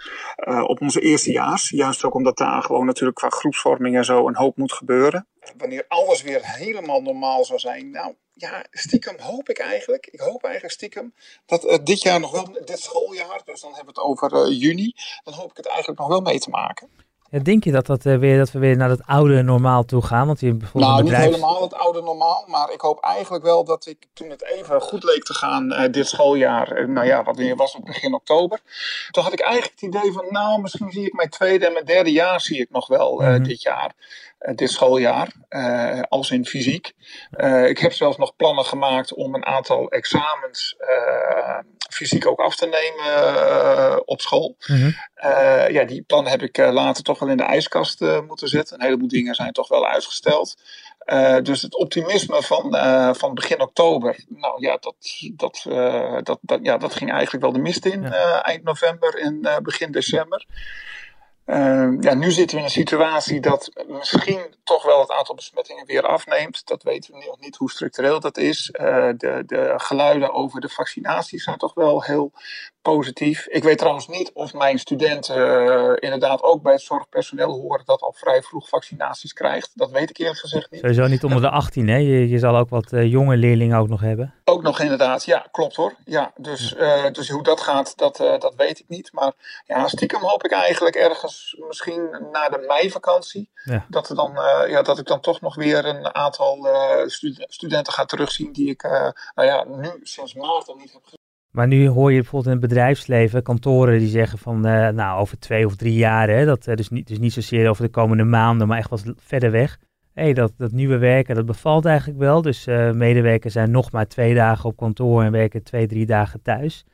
op 0.66 0.80
onze 0.80 1.00
eerstejaars. 1.00 1.68
Juist 1.68 2.04
ook 2.04 2.14
omdat 2.14 2.36
daar 2.36 2.62
gewoon 2.62 2.86
natuurlijk 2.86 3.18
qua 3.18 3.28
groepsvorming 3.28 3.96
en 3.96 4.04
zo 4.04 4.26
een 4.26 4.36
hoop 4.36 4.56
moet 4.56 4.72
gebeuren. 4.72 5.26
Wanneer 5.56 5.84
alles 5.88 6.22
weer 6.22 6.40
helemaal 6.42 7.00
normaal 7.00 7.44
zou 7.44 7.58
zijn, 7.58 7.90
nou 7.90 8.14
ja, 8.34 8.64
stiekem 8.70 9.18
hoop 9.18 9.48
ik 9.48 9.58
eigenlijk, 9.58 10.06
ik 10.06 10.20
hoop 10.20 10.44
eigenlijk 10.44 10.74
stiekem, 10.74 11.14
dat 11.46 11.64
uh, 11.64 11.78
dit 11.84 12.02
jaar 12.02 12.20
nog 12.20 12.30
wel, 12.30 12.58
dit 12.64 12.80
schooljaar, 12.80 13.40
dus 13.44 13.60
dan 13.60 13.74
hebben 13.74 13.94
we 13.94 14.00
het 14.00 14.10
over 14.10 14.32
uh, 14.32 14.60
juni, 14.60 14.94
dan 15.24 15.34
hoop 15.34 15.50
ik 15.50 15.56
het 15.56 15.66
eigenlijk 15.66 15.98
nog 15.98 16.08
wel 16.08 16.20
mee 16.20 16.38
te 16.38 16.50
maken. 16.50 16.88
Ja, 17.30 17.38
denk 17.38 17.64
je 17.64 17.72
dat, 17.72 17.86
dat, 17.86 18.04
uh, 18.04 18.18
weer, 18.18 18.38
dat 18.38 18.50
we 18.50 18.58
weer 18.58 18.76
naar 18.76 18.90
het 18.90 19.06
oude 19.06 19.42
normaal 19.42 19.84
toe 19.84 20.02
gaan? 20.02 20.26
Want 20.26 20.40
je 20.40 20.54
bijvoorbeeld 20.54 20.92
nou, 20.92 21.02
bedrijfs... 21.02 21.26
niet 21.26 21.34
helemaal 21.34 21.62
het 21.62 21.74
oude 21.74 22.02
normaal, 22.02 22.44
maar 22.46 22.72
ik 22.72 22.80
hoop 22.80 23.00
eigenlijk 23.04 23.44
wel 23.44 23.64
dat 23.64 23.86
ik, 23.86 24.06
toen 24.12 24.30
het 24.30 24.44
even 24.44 24.80
goed 24.80 25.04
leek 25.04 25.22
te 25.22 25.34
gaan 25.34 25.88
dit 25.90 26.08
schooljaar, 26.08 26.88
nou 26.88 27.06
ja, 27.06 27.22
wat 27.22 27.36
weer 27.36 27.56
was 27.56 27.74
op 27.74 27.84
begin 27.84 28.14
oktober, 28.14 28.60
toen 29.10 29.22
had 29.22 29.32
ik 29.32 29.40
eigenlijk 29.40 29.72
het 29.80 29.94
idee 29.94 30.12
van, 30.12 30.26
nou, 30.30 30.60
misschien 30.60 30.90
zie 30.90 31.06
ik 31.06 31.12
mijn 31.12 31.30
tweede 31.30 31.66
en 31.66 31.72
mijn 31.72 31.84
derde 31.84 32.12
jaar 32.12 32.40
zie 32.40 32.60
ik 32.60 32.70
nog 32.70 32.86
wel 32.86 33.12
mm 33.12 33.26
-hmm. 33.26 33.42
dit 33.42 33.62
jaar. 33.62 33.94
Dit 34.54 34.70
schooljaar, 34.70 35.32
uh, 35.50 36.00
als 36.08 36.30
in 36.30 36.46
fysiek. 36.46 36.92
Uh, 37.36 37.68
ik 37.68 37.78
heb 37.78 37.92
zelfs 37.92 38.16
nog 38.16 38.36
plannen 38.36 38.64
gemaakt 38.64 39.14
om 39.14 39.34
een 39.34 39.46
aantal 39.46 39.90
examens 39.90 40.76
fysiek 41.90 42.26
ook 42.26 42.40
af 42.40 42.56
te 42.56 42.66
nemen 42.66 44.08
op 44.08 44.20
school. 44.20 44.56
Mm 44.66 44.76
-hmm. 44.76 44.94
ja, 45.72 45.84
die 45.84 46.02
plannen 46.02 46.30
heb 46.30 46.42
ik 46.42 46.56
later 46.56 47.04
toch 47.04 47.18
wel 47.18 47.28
in 47.28 47.36
de 47.36 47.42
ijskast 47.42 48.00
moeten 48.00 48.48
zetten. 48.48 48.76
Een 48.76 48.84
heleboel 48.84 49.08
dingen 49.08 49.34
zijn 49.34 49.52
toch 49.52 49.68
wel 49.68 49.86
uitgesteld. 49.86 50.56
dus 51.42 51.62
het 51.62 51.76
optimisme 51.76 52.42
van, 52.42 52.76
van 53.16 53.34
begin 53.34 53.60
oktober, 53.60 54.24
nou 54.28 54.60
ja, 54.60 54.76
dat, 54.80 54.94
dat, 55.36 55.66
dat, 56.24 56.38
dat, 56.40 56.58
ja, 56.62 56.78
dat 56.78 56.94
ging 56.94 57.12
eigenlijk 57.12 57.44
wel 57.44 57.52
de 57.52 57.58
mist 57.58 57.86
in 57.86 58.02
ja. 58.02 58.42
eind 58.42 58.62
november 58.62 59.18
en 59.18 59.62
begin 59.62 59.92
december. 59.92 60.46
Uh, 61.46 61.92
ja, 62.00 62.14
nu 62.14 62.30
zitten 62.30 62.56
we 62.56 62.62
in 62.62 62.68
een 62.68 62.74
situatie 62.74 63.40
dat 63.40 63.70
misschien 63.86 64.54
toch 64.64 64.82
wel 64.82 65.00
het 65.00 65.10
aantal 65.10 65.34
besmettingen 65.34 65.86
weer 65.86 66.06
afneemt. 66.06 66.66
Dat 66.66 66.82
weten 66.82 67.12
we 67.12 67.24
nog 67.26 67.40
niet 67.40 67.56
hoe 67.56 67.70
structureel 67.70 68.20
dat 68.20 68.36
is. 68.38 68.70
Uh, 68.72 69.08
de, 69.16 69.42
de 69.46 69.74
geluiden 69.76 70.32
over 70.32 70.60
de 70.60 70.68
vaccinaties 70.68 71.44
zijn 71.44 71.58
toch 71.58 71.74
wel 71.74 72.02
heel 72.02 72.32
positief. 72.82 73.46
Ik 73.46 73.62
weet 73.62 73.78
trouwens 73.78 74.08
niet 74.08 74.30
of 74.34 74.52
mijn 74.52 74.78
studenten 74.78 75.36
uh, 75.38 75.92
inderdaad 75.98 76.42
ook 76.42 76.62
bij 76.62 76.72
het 76.72 76.82
zorgpersoneel 76.82 77.50
horen 77.50 77.84
dat 77.84 78.00
al 78.00 78.12
vrij 78.12 78.42
vroeg 78.42 78.68
vaccinaties 78.68 79.32
krijgt. 79.32 79.70
Dat 79.74 79.90
weet 79.90 80.10
ik 80.10 80.18
eerlijk 80.18 80.38
gezegd 80.38 80.70
niet. 80.70 80.80
Sowieso 80.80 81.06
niet 81.06 81.24
onder 81.24 81.40
de 81.40 81.50
18, 81.50 81.88
hè? 81.88 81.96
Je, 81.96 82.28
je 82.28 82.38
zal 82.38 82.56
ook 82.56 82.68
wat 82.68 82.92
uh, 82.92 83.10
jonge 83.10 83.36
leerlingen 83.36 83.78
ook 83.78 83.88
nog 83.88 84.00
hebben. 84.00 84.34
Ook 84.44 84.62
nog 84.62 84.80
inderdaad, 84.80 85.24
ja, 85.24 85.46
klopt 85.50 85.76
hoor. 85.76 85.94
Ja, 86.04 86.32
dus, 86.36 86.74
uh, 86.74 87.10
dus 87.10 87.28
hoe 87.28 87.42
dat 87.42 87.60
gaat, 87.60 87.98
dat, 87.98 88.16
dat 88.16 88.54
weet 88.56 88.78
ik 88.78 88.88
niet. 88.88 89.12
Maar 89.12 89.32
ja, 89.66 89.88
stiekem 89.88 90.20
hoop 90.20 90.44
ik 90.44 90.52
eigenlijk 90.52 90.94
ergens 90.94 91.56
misschien 91.68 92.28
na 92.32 92.48
de 92.48 92.64
meivakantie, 92.66 93.50
ja. 93.64 93.86
dat, 93.88 94.08
er 94.08 94.16
dan, 94.16 94.32
ja, 94.68 94.82
dat 94.82 94.98
ik 94.98 95.06
dan 95.06 95.20
toch 95.20 95.40
nog 95.40 95.54
weer 95.54 95.84
een 95.84 96.14
aantal 96.14 96.66
stud 97.06 97.44
studenten 97.48 97.92
ga 97.92 98.04
terugzien 98.04 98.52
die 98.52 98.68
ik 98.68 98.82
nou 99.34 99.48
ja, 99.48 99.64
nu 99.64 100.00
sinds 100.02 100.34
maart 100.34 100.68
al 100.68 100.76
niet 100.76 100.92
heb 100.92 101.02
gezien. 101.04 101.20
Maar 101.52 101.66
nu 101.66 101.88
hoor 101.88 102.12
je 102.12 102.20
bijvoorbeeld 102.20 102.54
in 102.54 102.60
het 102.60 102.68
bedrijfsleven 102.68 103.42
kantoren 103.42 103.98
die 103.98 104.08
zeggen 104.08 104.38
van, 104.38 104.66
uh, 104.66 104.88
nou, 104.88 105.20
over 105.20 105.38
twee 105.38 105.66
of 105.66 105.76
drie 105.76 105.94
jaar, 105.94 106.28
hè, 106.28 106.44
dat, 106.44 106.66
uh, 106.66 106.74
dus, 106.74 106.88
niet, 106.88 107.06
dus 107.06 107.18
niet 107.18 107.32
zozeer 107.32 107.68
over 107.68 107.84
de 107.84 107.90
komende 107.90 108.24
maanden, 108.24 108.68
maar 108.68 108.78
echt 108.78 108.90
wat 108.90 109.12
verder 109.16 109.50
weg. 109.50 109.78
Hey, 110.12 110.32
dat, 110.32 110.52
dat 110.56 110.72
nieuwe 110.72 110.98
werken, 110.98 111.34
dat 111.34 111.46
bevalt 111.46 111.84
eigenlijk 111.84 112.18
wel. 112.18 112.42
Dus 112.42 112.66
uh, 112.66 112.90
medewerkers 112.90 113.52
zijn 113.52 113.70
nog 113.70 113.92
maar 113.92 114.06
twee 114.06 114.34
dagen 114.34 114.68
op 114.68 114.76
kantoor 114.76 115.22
en 115.22 115.32
werken 115.32 115.62
twee, 115.62 115.86
drie 115.86 116.06
dagen 116.06 116.42
thuis. 116.42 116.84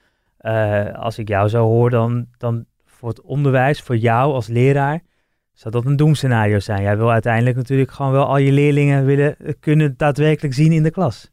als 0.93 1.19
ik 1.19 1.29
jou 1.29 1.49
zo 1.49 1.65
hoor, 1.65 1.91
dan, 1.91 2.27
dan 2.39 2.65
voor 2.85 3.09
het 3.09 3.21
onderwijs, 3.21 3.81
voor 3.81 3.97
jou 3.97 4.33
als 4.33 4.47
leraar, 4.47 5.01
zou 5.53 5.75
dat 5.75 5.85
een 5.85 5.97
doemscenario 5.97 6.59
zijn. 6.59 6.83
Jij 6.83 6.97
wil 6.97 7.11
uiteindelijk 7.11 7.57
natuurlijk 7.57 7.91
gewoon 7.91 8.13
wel 8.13 8.27
al 8.27 8.39
je 8.39 8.53
leerlingen 8.53 9.05
willen 9.05 9.37
kunnen 9.61 9.95
daadwerkelijk 9.97 10.55
zien 10.55 10.73
in 10.73 10.83
de 10.83 10.91
klas. 10.91 11.31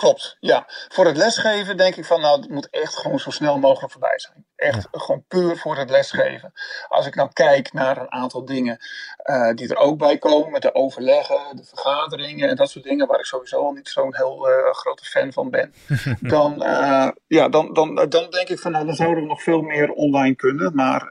Klopt, 0.00 0.36
ja. 0.40 0.64
Voor 0.88 1.06
het 1.06 1.16
lesgeven 1.16 1.76
denk 1.76 1.96
ik 1.96 2.04
van, 2.04 2.20
nou, 2.20 2.40
het 2.40 2.50
moet 2.50 2.70
echt 2.70 2.96
gewoon 2.96 3.18
zo 3.18 3.30
snel 3.30 3.58
mogelijk 3.58 3.92
voorbij 3.92 4.18
zijn. 4.18 4.46
Echt 4.60 4.88
ja. 4.92 5.00
gewoon 5.00 5.24
puur 5.28 5.56
voor 5.56 5.76
het 5.76 5.90
lesgeven. 5.90 6.52
Als 6.88 7.06
ik 7.06 7.14
nou 7.14 7.28
kijk 7.32 7.72
naar 7.72 7.96
een 7.96 8.12
aantal 8.12 8.44
dingen 8.44 8.78
uh, 9.24 9.54
die 9.54 9.68
er 9.68 9.76
ook 9.76 9.98
bij 9.98 10.18
komen, 10.18 10.50
met 10.50 10.62
de 10.62 10.74
overleggen, 10.74 11.56
de 11.56 11.64
vergaderingen 11.64 12.48
en 12.48 12.56
dat 12.56 12.70
soort 12.70 12.84
dingen, 12.84 13.06
waar 13.06 13.18
ik 13.18 13.24
sowieso 13.24 13.60
al 13.60 13.72
niet 13.72 13.88
zo'n 13.88 14.16
heel 14.16 14.48
uh, 14.48 14.72
grote 14.72 15.04
fan 15.04 15.32
van 15.32 15.50
ben, 15.50 15.74
dan, 16.20 16.62
uh, 16.62 17.08
ja, 17.26 17.48
dan, 17.48 17.72
dan, 17.72 17.94
dan 17.94 18.30
denk 18.30 18.48
ik 18.48 18.58
van, 18.58 18.72
nou, 18.72 18.86
dan 18.86 18.94
zouden 18.94 19.22
we 19.22 19.28
nog 19.28 19.42
veel 19.42 19.60
meer 19.60 19.90
online 19.92 20.34
kunnen. 20.34 20.74
Maar 20.74 21.08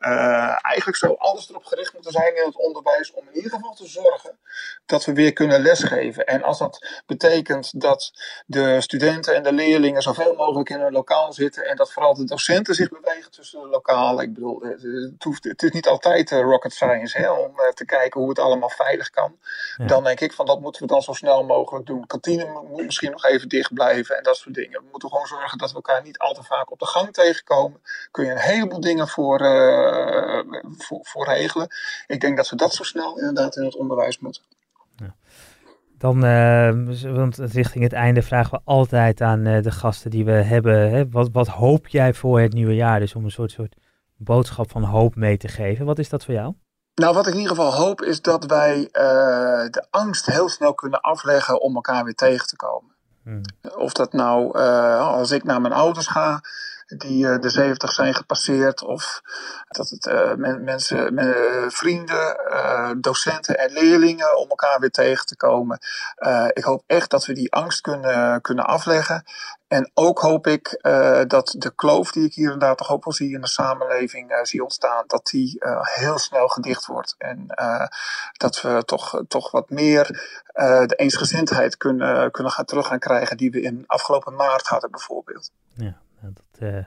eigenlijk 0.62 0.98
zou 0.98 1.16
alles 1.18 1.50
erop 1.50 1.66
gericht 1.66 1.94
moeten 1.94 2.12
zijn 2.12 2.36
in 2.36 2.46
het 2.46 2.58
onderwijs 2.58 3.14
om 3.14 3.28
in 3.28 3.36
ieder 3.36 3.52
geval 3.52 3.74
te 3.74 3.88
zorgen 3.88 4.38
dat 4.86 5.06
we 5.06 5.14
weer 5.14 5.34
kunnen 5.34 5.62
lesgeven. 5.62 6.26
En 6.26 6.44
als 6.44 6.60
dat 6.60 7.02
betekent 7.06 7.82
dat 7.82 8.12
de 8.46 8.82
studenten 8.82 9.36
en 9.36 9.44
de 9.44 9.54
leerlingen 9.54 10.02
zoveel 10.02 10.36
mogelijk 10.36 10.70
in 10.70 10.80
een 10.80 10.92
lokaal 10.92 11.34
zitten 11.34 11.66
en 11.66 11.76
dat 11.76 11.92
vooral 11.92 12.14
de 12.14 12.26
docenten 12.26 12.76
zich 12.76 12.90
bewegen 12.90 13.32
tussen 13.40 13.62
de 13.62 13.68
lokalen. 13.68 14.24
Ik 14.24 14.34
bedoel, 14.34 14.62
het, 14.62 15.24
hoeft, 15.24 15.44
het 15.44 15.64
is 15.64 15.72
niet 15.72 15.88
altijd 15.88 16.32
rocket 16.32 16.74
science 16.74 17.18
hè, 17.18 17.32
om 17.32 17.54
te 17.74 17.86
kijken 17.86 18.20
hoe 18.20 18.30
het 18.30 18.40
allemaal 18.40 18.70
veilig 18.70 19.10
kan. 19.10 19.38
Ja. 19.78 19.86
Dan 19.86 20.04
denk 20.04 20.20
ik 20.20 20.34
van 20.34 20.46
dat 20.46 20.62
moeten 20.62 20.82
we 20.82 20.88
dan 20.88 21.02
zo 21.02 21.14
snel 21.14 21.44
mogelijk 21.44 21.86
doen. 21.86 22.08
Kantine 22.08 22.62
moet 22.68 22.86
misschien 22.86 23.12
nog 23.12 23.26
even 23.26 23.50
dicht 23.50 23.74
blijven 23.74 24.18
en 24.18 24.24
dat 24.24 24.38
soort 24.38 24.56
dingen. 24.56 24.82
We 24.82 24.88
moeten 24.92 25.10
gewoon 25.10 25.28
zorgen 25.28 25.58
dat 25.58 25.70
we 25.70 25.76
elkaar 25.76 26.04
niet 26.04 26.18
al 26.18 26.34
te 26.34 26.44
vaak 26.44 26.72
op 26.72 26.80
de 26.80 26.86
gang 26.86 27.14
tegenkomen. 27.14 27.82
Kun 28.12 28.26
je 28.26 28.32
een 28.32 28.38
heleboel 28.38 28.80
dingen 28.80 29.08
voor, 29.08 29.42
uh, 29.42 30.42
voor, 30.78 31.00
voor 31.02 31.26
regelen. 31.26 31.68
Ik 32.08 32.20
denk 32.20 32.38
dat 32.38 32.50
we 32.50 32.56
dat 32.56 32.74
zo 32.74 32.84
snel 32.84 33.18
inderdaad 33.20 33.56
in 33.56 33.64
het 33.64 33.76
onderwijs 33.76 34.20
moeten. 34.20 34.44
Ja. 34.96 35.16
Dan, 36.00 36.26
uh, 36.26 36.72
want 37.14 37.38
richting 37.38 37.84
het 37.84 37.94
einde 37.94 38.22
vragen 38.22 38.52
we 38.52 38.60
altijd 38.64 39.22
aan 39.22 39.48
uh, 39.48 39.62
de 39.62 39.72
gasten 39.72 40.12
die 40.12 40.26
we 40.26 40.32
hebben. 40.32 40.90
Hè, 40.92 41.10
wat, 41.10 41.30
wat 41.32 41.48
hoop 41.48 41.88
jij 41.88 42.14
voor 42.14 42.40
het 42.40 42.54
nieuwe 42.54 42.76
jaar? 42.76 43.00
Dus 43.00 43.16
om 43.16 43.24
een 43.24 43.32
soort, 43.32 43.52
soort 43.52 43.76
boodschap 44.18 44.72
van 44.72 44.84
hoop 44.84 45.16
mee 45.16 45.38
te 45.38 45.48
geven. 45.48 45.86
Wat 45.86 46.00
is 46.00 46.10
dat 46.10 46.26
voor 46.26 46.34
jou? 46.34 46.54
Nou, 46.96 47.14
wat 47.14 47.28
ik 47.28 47.34
in 47.34 47.40
ieder 47.40 47.56
geval 47.56 47.74
hoop 47.74 48.02
is 48.02 48.22
dat 48.22 48.46
wij 48.46 48.78
uh, 48.80 48.90
de 49.70 49.88
angst 49.90 50.26
heel 50.26 50.50
snel 50.50 50.74
kunnen 50.74 51.02
afleggen 51.02 51.62
om 51.62 51.76
elkaar 51.76 52.04
weer 52.04 52.16
tegen 52.16 52.48
te 52.48 52.56
komen. 52.56 52.96
Hmm. 53.24 53.42
Of 53.78 53.94
dat 53.94 54.14
nou, 54.14 54.58
als 55.00 55.32
ik 55.32 55.44
naar 55.44 55.62
mijn 55.62 55.74
ouders 55.74 56.08
ga, 56.08 56.42
die 56.98 57.26
uh, 57.26 57.40
de 57.40 57.50
70 57.50 57.92
zijn 57.92 58.14
gepasseerd. 58.14 58.84
Of 58.84 59.22
dat 59.68 59.90
het 59.90 60.38
men, 60.38 60.64
mensen, 60.64 61.14
men, 61.14 61.72
vrienden, 61.72 62.40
uh, 62.52 62.92
docenten 62.98 63.58
en 63.58 63.72
leerlingen 63.72 64.38
om 64.38 64.50
elkaar 64.50 64.80
weer 64.80 64.90
tegen 64.90 65.26
te 65.26 65.36
komen. 65.36 65.80
ik 66.54 66.64
hoop 66.64 66.84
echt 66.88 67.10
dat 67.10 67.26
we 67.26 67.34
die 67.34 67.54
angst 67.54 67.82
kunnen, 67.82 68.42
kunnen 68.42 68.66
afleggen. 68.66 69.24
En 69.68 69.92
ook 69.94 70.20
hoop 70.20 70.48
ik 70.48 70.80
dat 71.28 71.56
de 71.58 71.72
kloof 71.76 72.12
die 72.12 72.26
ik 72.26 72.34
hier 72.34 72.52
en 72.52 72.60
daar 72.60 72.76
toch 72.76 72.92
ook 72.92 73.04
wel 73.04 73.14
zie 73.14 73.34
in 73.34 73.42
de 73.42 73.48
samenleving 73.48 74.40
zie 74.42 74.64
ontstaan, 74.64 75.04
dat 75.08 75.26
die 75.26 75.62
heel 75.82 76.18
snel 76.18 76.48
gedicht 76.48 76.86
wordt. 76.86 77.16
En 77.18 77.46
dat 78.38 78.62
we 78.62 78.84
toch, 78.86 79.24
toch 79.28 79.52
wat 79.52 79.70
meer 79.70 80.08
de 80.88 80.96
eensgezindheid 80.96 81.78
kunnen, 81.78 82.32
kunnen 82.32 82.52
gaan 82.52 82.66
terug 82.66 82.88
gaan 82.88 83.00
krijgen 83.00 83.38
die 83.38 83.52
we 83.52 83.62
in 83.62 83.84
afgelopen 83.88 84.36
maart 84.36 84.68
hadden 84.68 84.92
bijvoorbeeld. 84.92 85.52
Ja. 85.74 85.98
Nou, 86.22 86.34
dat, 86.34 86.70
uh, 86.70 86.84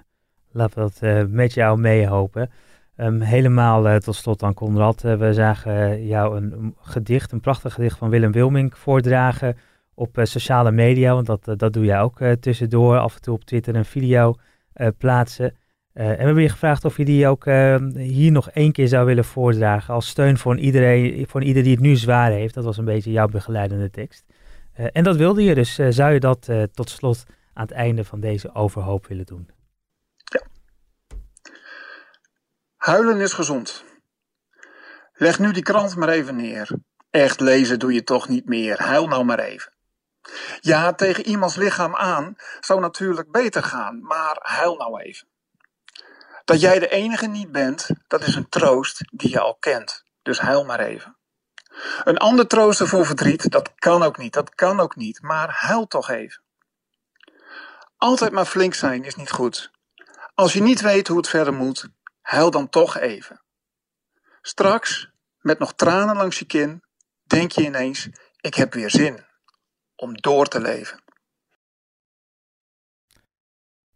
laten 0.51 0.83
we 0.83 0.91
dat 0.91 1.01
uh, 1.03 1.33
met 1.33 1.55
jou 1.55 1.79
meehopen. 1.79 2.51
Um, 2.97 3.21
helemaal 3.21 3.87
uh, 3.87 3.97
tot 3.97 4.15
slot 4.15 4.41
dan, 4.41 4.55
Conrad. 4.55 5.01
we 5.01 5.33
zagen 5.33 6.07
jou 6.07 6.37
een, 6.37 6.75
gedicht, 6.81 7.33
een 7.33 7.41
prachtig 7.41 7.75
gedicht 7.75 7.99
van 7.99 8.11
Willem 8.11 8.33
Wilming 8.33 8.77
voordragen 8.79 9.57
op 9.95 10.21
sociale 10.23 10.71
media. 10.71 11.15
Want 11.15 11.27
dat, 11.27 11.59
dat 11.59 11.73
doe 11.73 11.85
jij 11.85 12.01
ook 12.01 12.19
tussendoor. 12.41 12.99
Af 12.99 13.15
en 13.15 13.21
toe 13.21 13.35
op 13.35 13.45
Twitter 13.45 13.77
een 13.77 13.85
video 13.85 14.35
plaatsen. 14.99 15.55
en 15.93 16.17
we 16.17 16.25
hebben 16.25 16.43
je 16.43 16.49
gevraagd 16.49 16.85
of 16.85 16.97
je 16.97 17.05
die 17.05 17.27
ook 17.27 17.45
hier 17.95 18.33
nog 18.33 18.51
één 18.51 18.73
keer 18.73 18.89
zou 18.89 19.07
willen 19.07 19.25
voordragen. 19.25 19.95
Als 19.95 20.09
steun 20.09 20.39
voor 20.39 20.59
iedereen, 20.59 21.27
voor 21.29 21.43
ieder 21.43 21.63
die 21.63 21.73
het 21.73 21.83
nu 21.83 21.97
zwaar 21.97 22.31
heeft. 22.31 22.55
Dat 22.55 22.65
was 22.65 22.77
een 22.77 22.85
beetje 22.85 23.11
jouw 23.11 23.29
begeleidende 23.29 23.91
tekst. 23.91 24.25
en 24.73 25.05
dat 25.05 25.17
wilde 25.17 25.43
je, 25.43 25.55
dus 25.55 25.75
zou 25.75 26.13
je 26.13 26.21
dat 26.21 26.49
tot 26.73 26.91
slot 26.91 27.25
aan 27.55 27.67
het 27.67 27.71
einde 27.71 28.05
van 28.05 28.21
deze 28.21 28.55
overhoop 28.55 29.07
willen 29.07 29.27
doen? 29.27 29.51
Ja. 30.17 30.43
Huilen 32.77 33.21
is 33.21 33.33
gezond. 33.33 33.85
Leg 35.13 35.39
nu 35.39 35.53
die 35.53 35.63
krant 35.63 35.97
maar 35.97 36.09
even 36.09 36.37
neer. 36.37 36.71
Echt 37.11 37.41
lezen 37.41 37.79
doe 37.79 37.93
je 37.93 38.05
toch 38.05 38.29
niet 38.29 38.47
meer. 38.47 38.83
Huil 38.83 39.07
nou 39.07 39.25
maar 39.25 39.39
even. 39.39 39.73
Ja, 40.61 40.93
tegen 40.93 41.27
iemands 41.27 41.57
lichaam 41.57 41.97
aan 41.97 42.37
zou 42.61 42.81
natuurlijk 42.81 43.31
beter 43.31 43.63
gaan, 43.63 44.03
maar 44.03 44.39
huil 44.41 44.77
nou 44.77 45.01
even. 45.01 45.29
Dat 46.45 46.61
jij 46.61 46.79
de 46.79 46.89
enige 46.89 47.27
niet 47.27 47.53
bent, 47.53 47.89
dat 48.07 48.23
is 48.23 48.35
een 48.35 48.49
troost 48.49 49.05
die 49.13 49.31
je 49.31 49.41
al 49.41 49.57
kent. 49.57 50.05
Dus 50.23 50.39
huil 50.39 50.65
maar 50.65 50.81
even. 50.81 51.17
Een 52.05 52.19
ander 52.19 52.47
troosten 52.47 52.87
voor 52.89 53.07
verdriet, 53.07 53.51
dat 53.51 53.75
kan 53.75 54.03
ook 54.03 54.19
niet, 54.19 54.33
dat 54.33 54.55
kan 54.55 54.81
ook 54.81 54.97
niet, 54.97 55.23
maar 55.23 55.49
huil 55.51 55.87
toch 55.87 56.11
even. 56.11 56.43
Altijd 58.03 58.33
maar 58.33 58.45
flink 58.45 58.75
zijn 58.75 59.05
is 59.05 59.15
niet 59.15 59.31
goed. 59.31 59.71
Als 60.35 60.53
je 60.53 60.63
niet 60.63 60.81
weet 60.81 61.09
hoe 61.09 61.17
het 61.17 61.29
verder 61.29 61.55
moet, 61.55 61.89
huil 62.21 62.51
dan 62.51 62.69
toch 62.69 62.99
even. 62.99 63.43
Straks, 64.41 65.11
met 65.41 65.59
nog 65.59 65.75
tranen 65.75 66.17
langs 66.17 66.39
je 66.39 66.45
kin, 66.45 66.83
denk 67.23 67.51
je 67.51 67.65
ineens: 67.65 68.09
ik 68.41 68.55
heb 68.55 68.75
weer 68.75 68.91
zin 68.91 69.25
om 69.97 70.15
door 70.15 70.47
te 70.47 70.61
leven. 70.61 71.03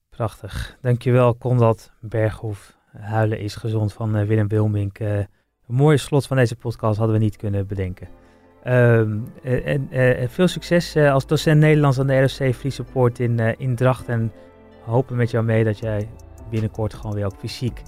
Prachtig. 0.09 0.77
Dankjewel, 0.81 1.37
Conrad 1.37 1.91
Berghoef. 2.01 2.77
Huilen 2.91 3.39
is 3.39 3.55
gezond 3.55 3.93
van 3.93 4.17
uh, 4.17 4.27
Willem 4.27 4.49
Wilmink. 4.49 4.99
Uh, 4.99 5.19
een 5.19 5.29
mooie 5.67 5.99
slot 5.99 6.27
van 6.27 6.37
deze 6.37 6.57
podcast 6.57 6.99
hadden 6.99 7.17
we 7.17 7.23
niet 7.23 7.37
kunnen 7.37 7.67
bedenken. 7.67 8.26
Um, 8.69 9.25
en 9.43 9.89
uh, 9.91 10.29
veel 10.29 10.49
succes 10.49 10.97
als 10.97 11.27
docent 11.27 11.61
Nederlands 11.61 11.99
aan 11.99 12.07
de 12.07 12.21
ROC 12.21 12.55
Free 12.55 12.71
Support 12.71 13.19
in, 13.19 13.39
in 13.59 13.75
Dracht. 13.77 14.09
En 14.09 14.33
hopen 14.85 15.17
met 15.17 15.31
jou 15.31 15.45
mee 15.45 15.65
dat 15.65 15.79
jij 15.79 16.09
binnenkort 16.51 16.95
gewoon 16.95 17.15
weer 17.15 17.25
ook 17.25 17.39
fysiek 17.39 17.83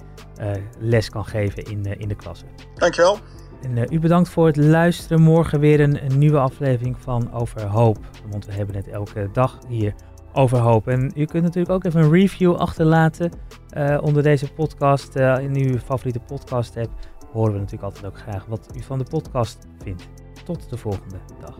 les 0.79 1.09
kan 1.09 1.25
geven 1.25 1.63
in, 1.63 1.83
in 1.85 2.07
de 2.07 2.15
klasse. 2.15 2.45
Dankjewel. 2.75 3.17
En 3.61 3.93
u 3.93 3.99
bedankt 3.99 4.29
voor 4.29 4.45
het 4.47 4.57
luisteren. 4.57 5.21
Morgen 5.21 5.59
weer 5.59 5.79
een, 5.79 6.05
een 6.05 6.17
nieuwe 6.17 6.39
aflevering 6.39 6.97
van 6.99 7.33
Over 7.33 7.65
Hoop. 7.65 7.97
Want 8.29 8.45
we 8.45 8.51
hebben 8.51 8.75
het 8.75 8.87
elke 8.87 9.29
dag 9.33 9.59
hier 9.67 9.93
over 10.33 10.57
hoop. 10.57 10.87
En 10.87 11.11
u 11.15 11.25
kunt 11.25 11.43
natuurlijk 11.43 11.73
ook 11.73 11.83
even 11.83 12.01
een 12.01 12.11
review 12.11 12.55
achterlaten 12.55 13.31
uh, 13.77 13.97
onder 14.01 14.23
deze 14.23 14.53
podcast. 14.53 15.15
Uh, 15.15 15.39
in 15.39 15.55
uw 15.55 15.77
favoriete 15.77 16.19
podcast 16.19 16.77
app 16.77 16.91
horen 17.31 17.53
we 17.53 17.59
natuurlijk 17.59 17.83
altijd 17.83 18.05
ook 18.05 18.17
graag 18.17 18.45
wat 18.45 18.69
u 18.75 18.81
van 18.81 18.97
de 18.97 19.05
podcast 19.09 19.67
vindt. 19.83 20.09
Tot 20.43 20.69
de 20.69 20.77
volgende 20.77 21.19
dag. 21.39 21.57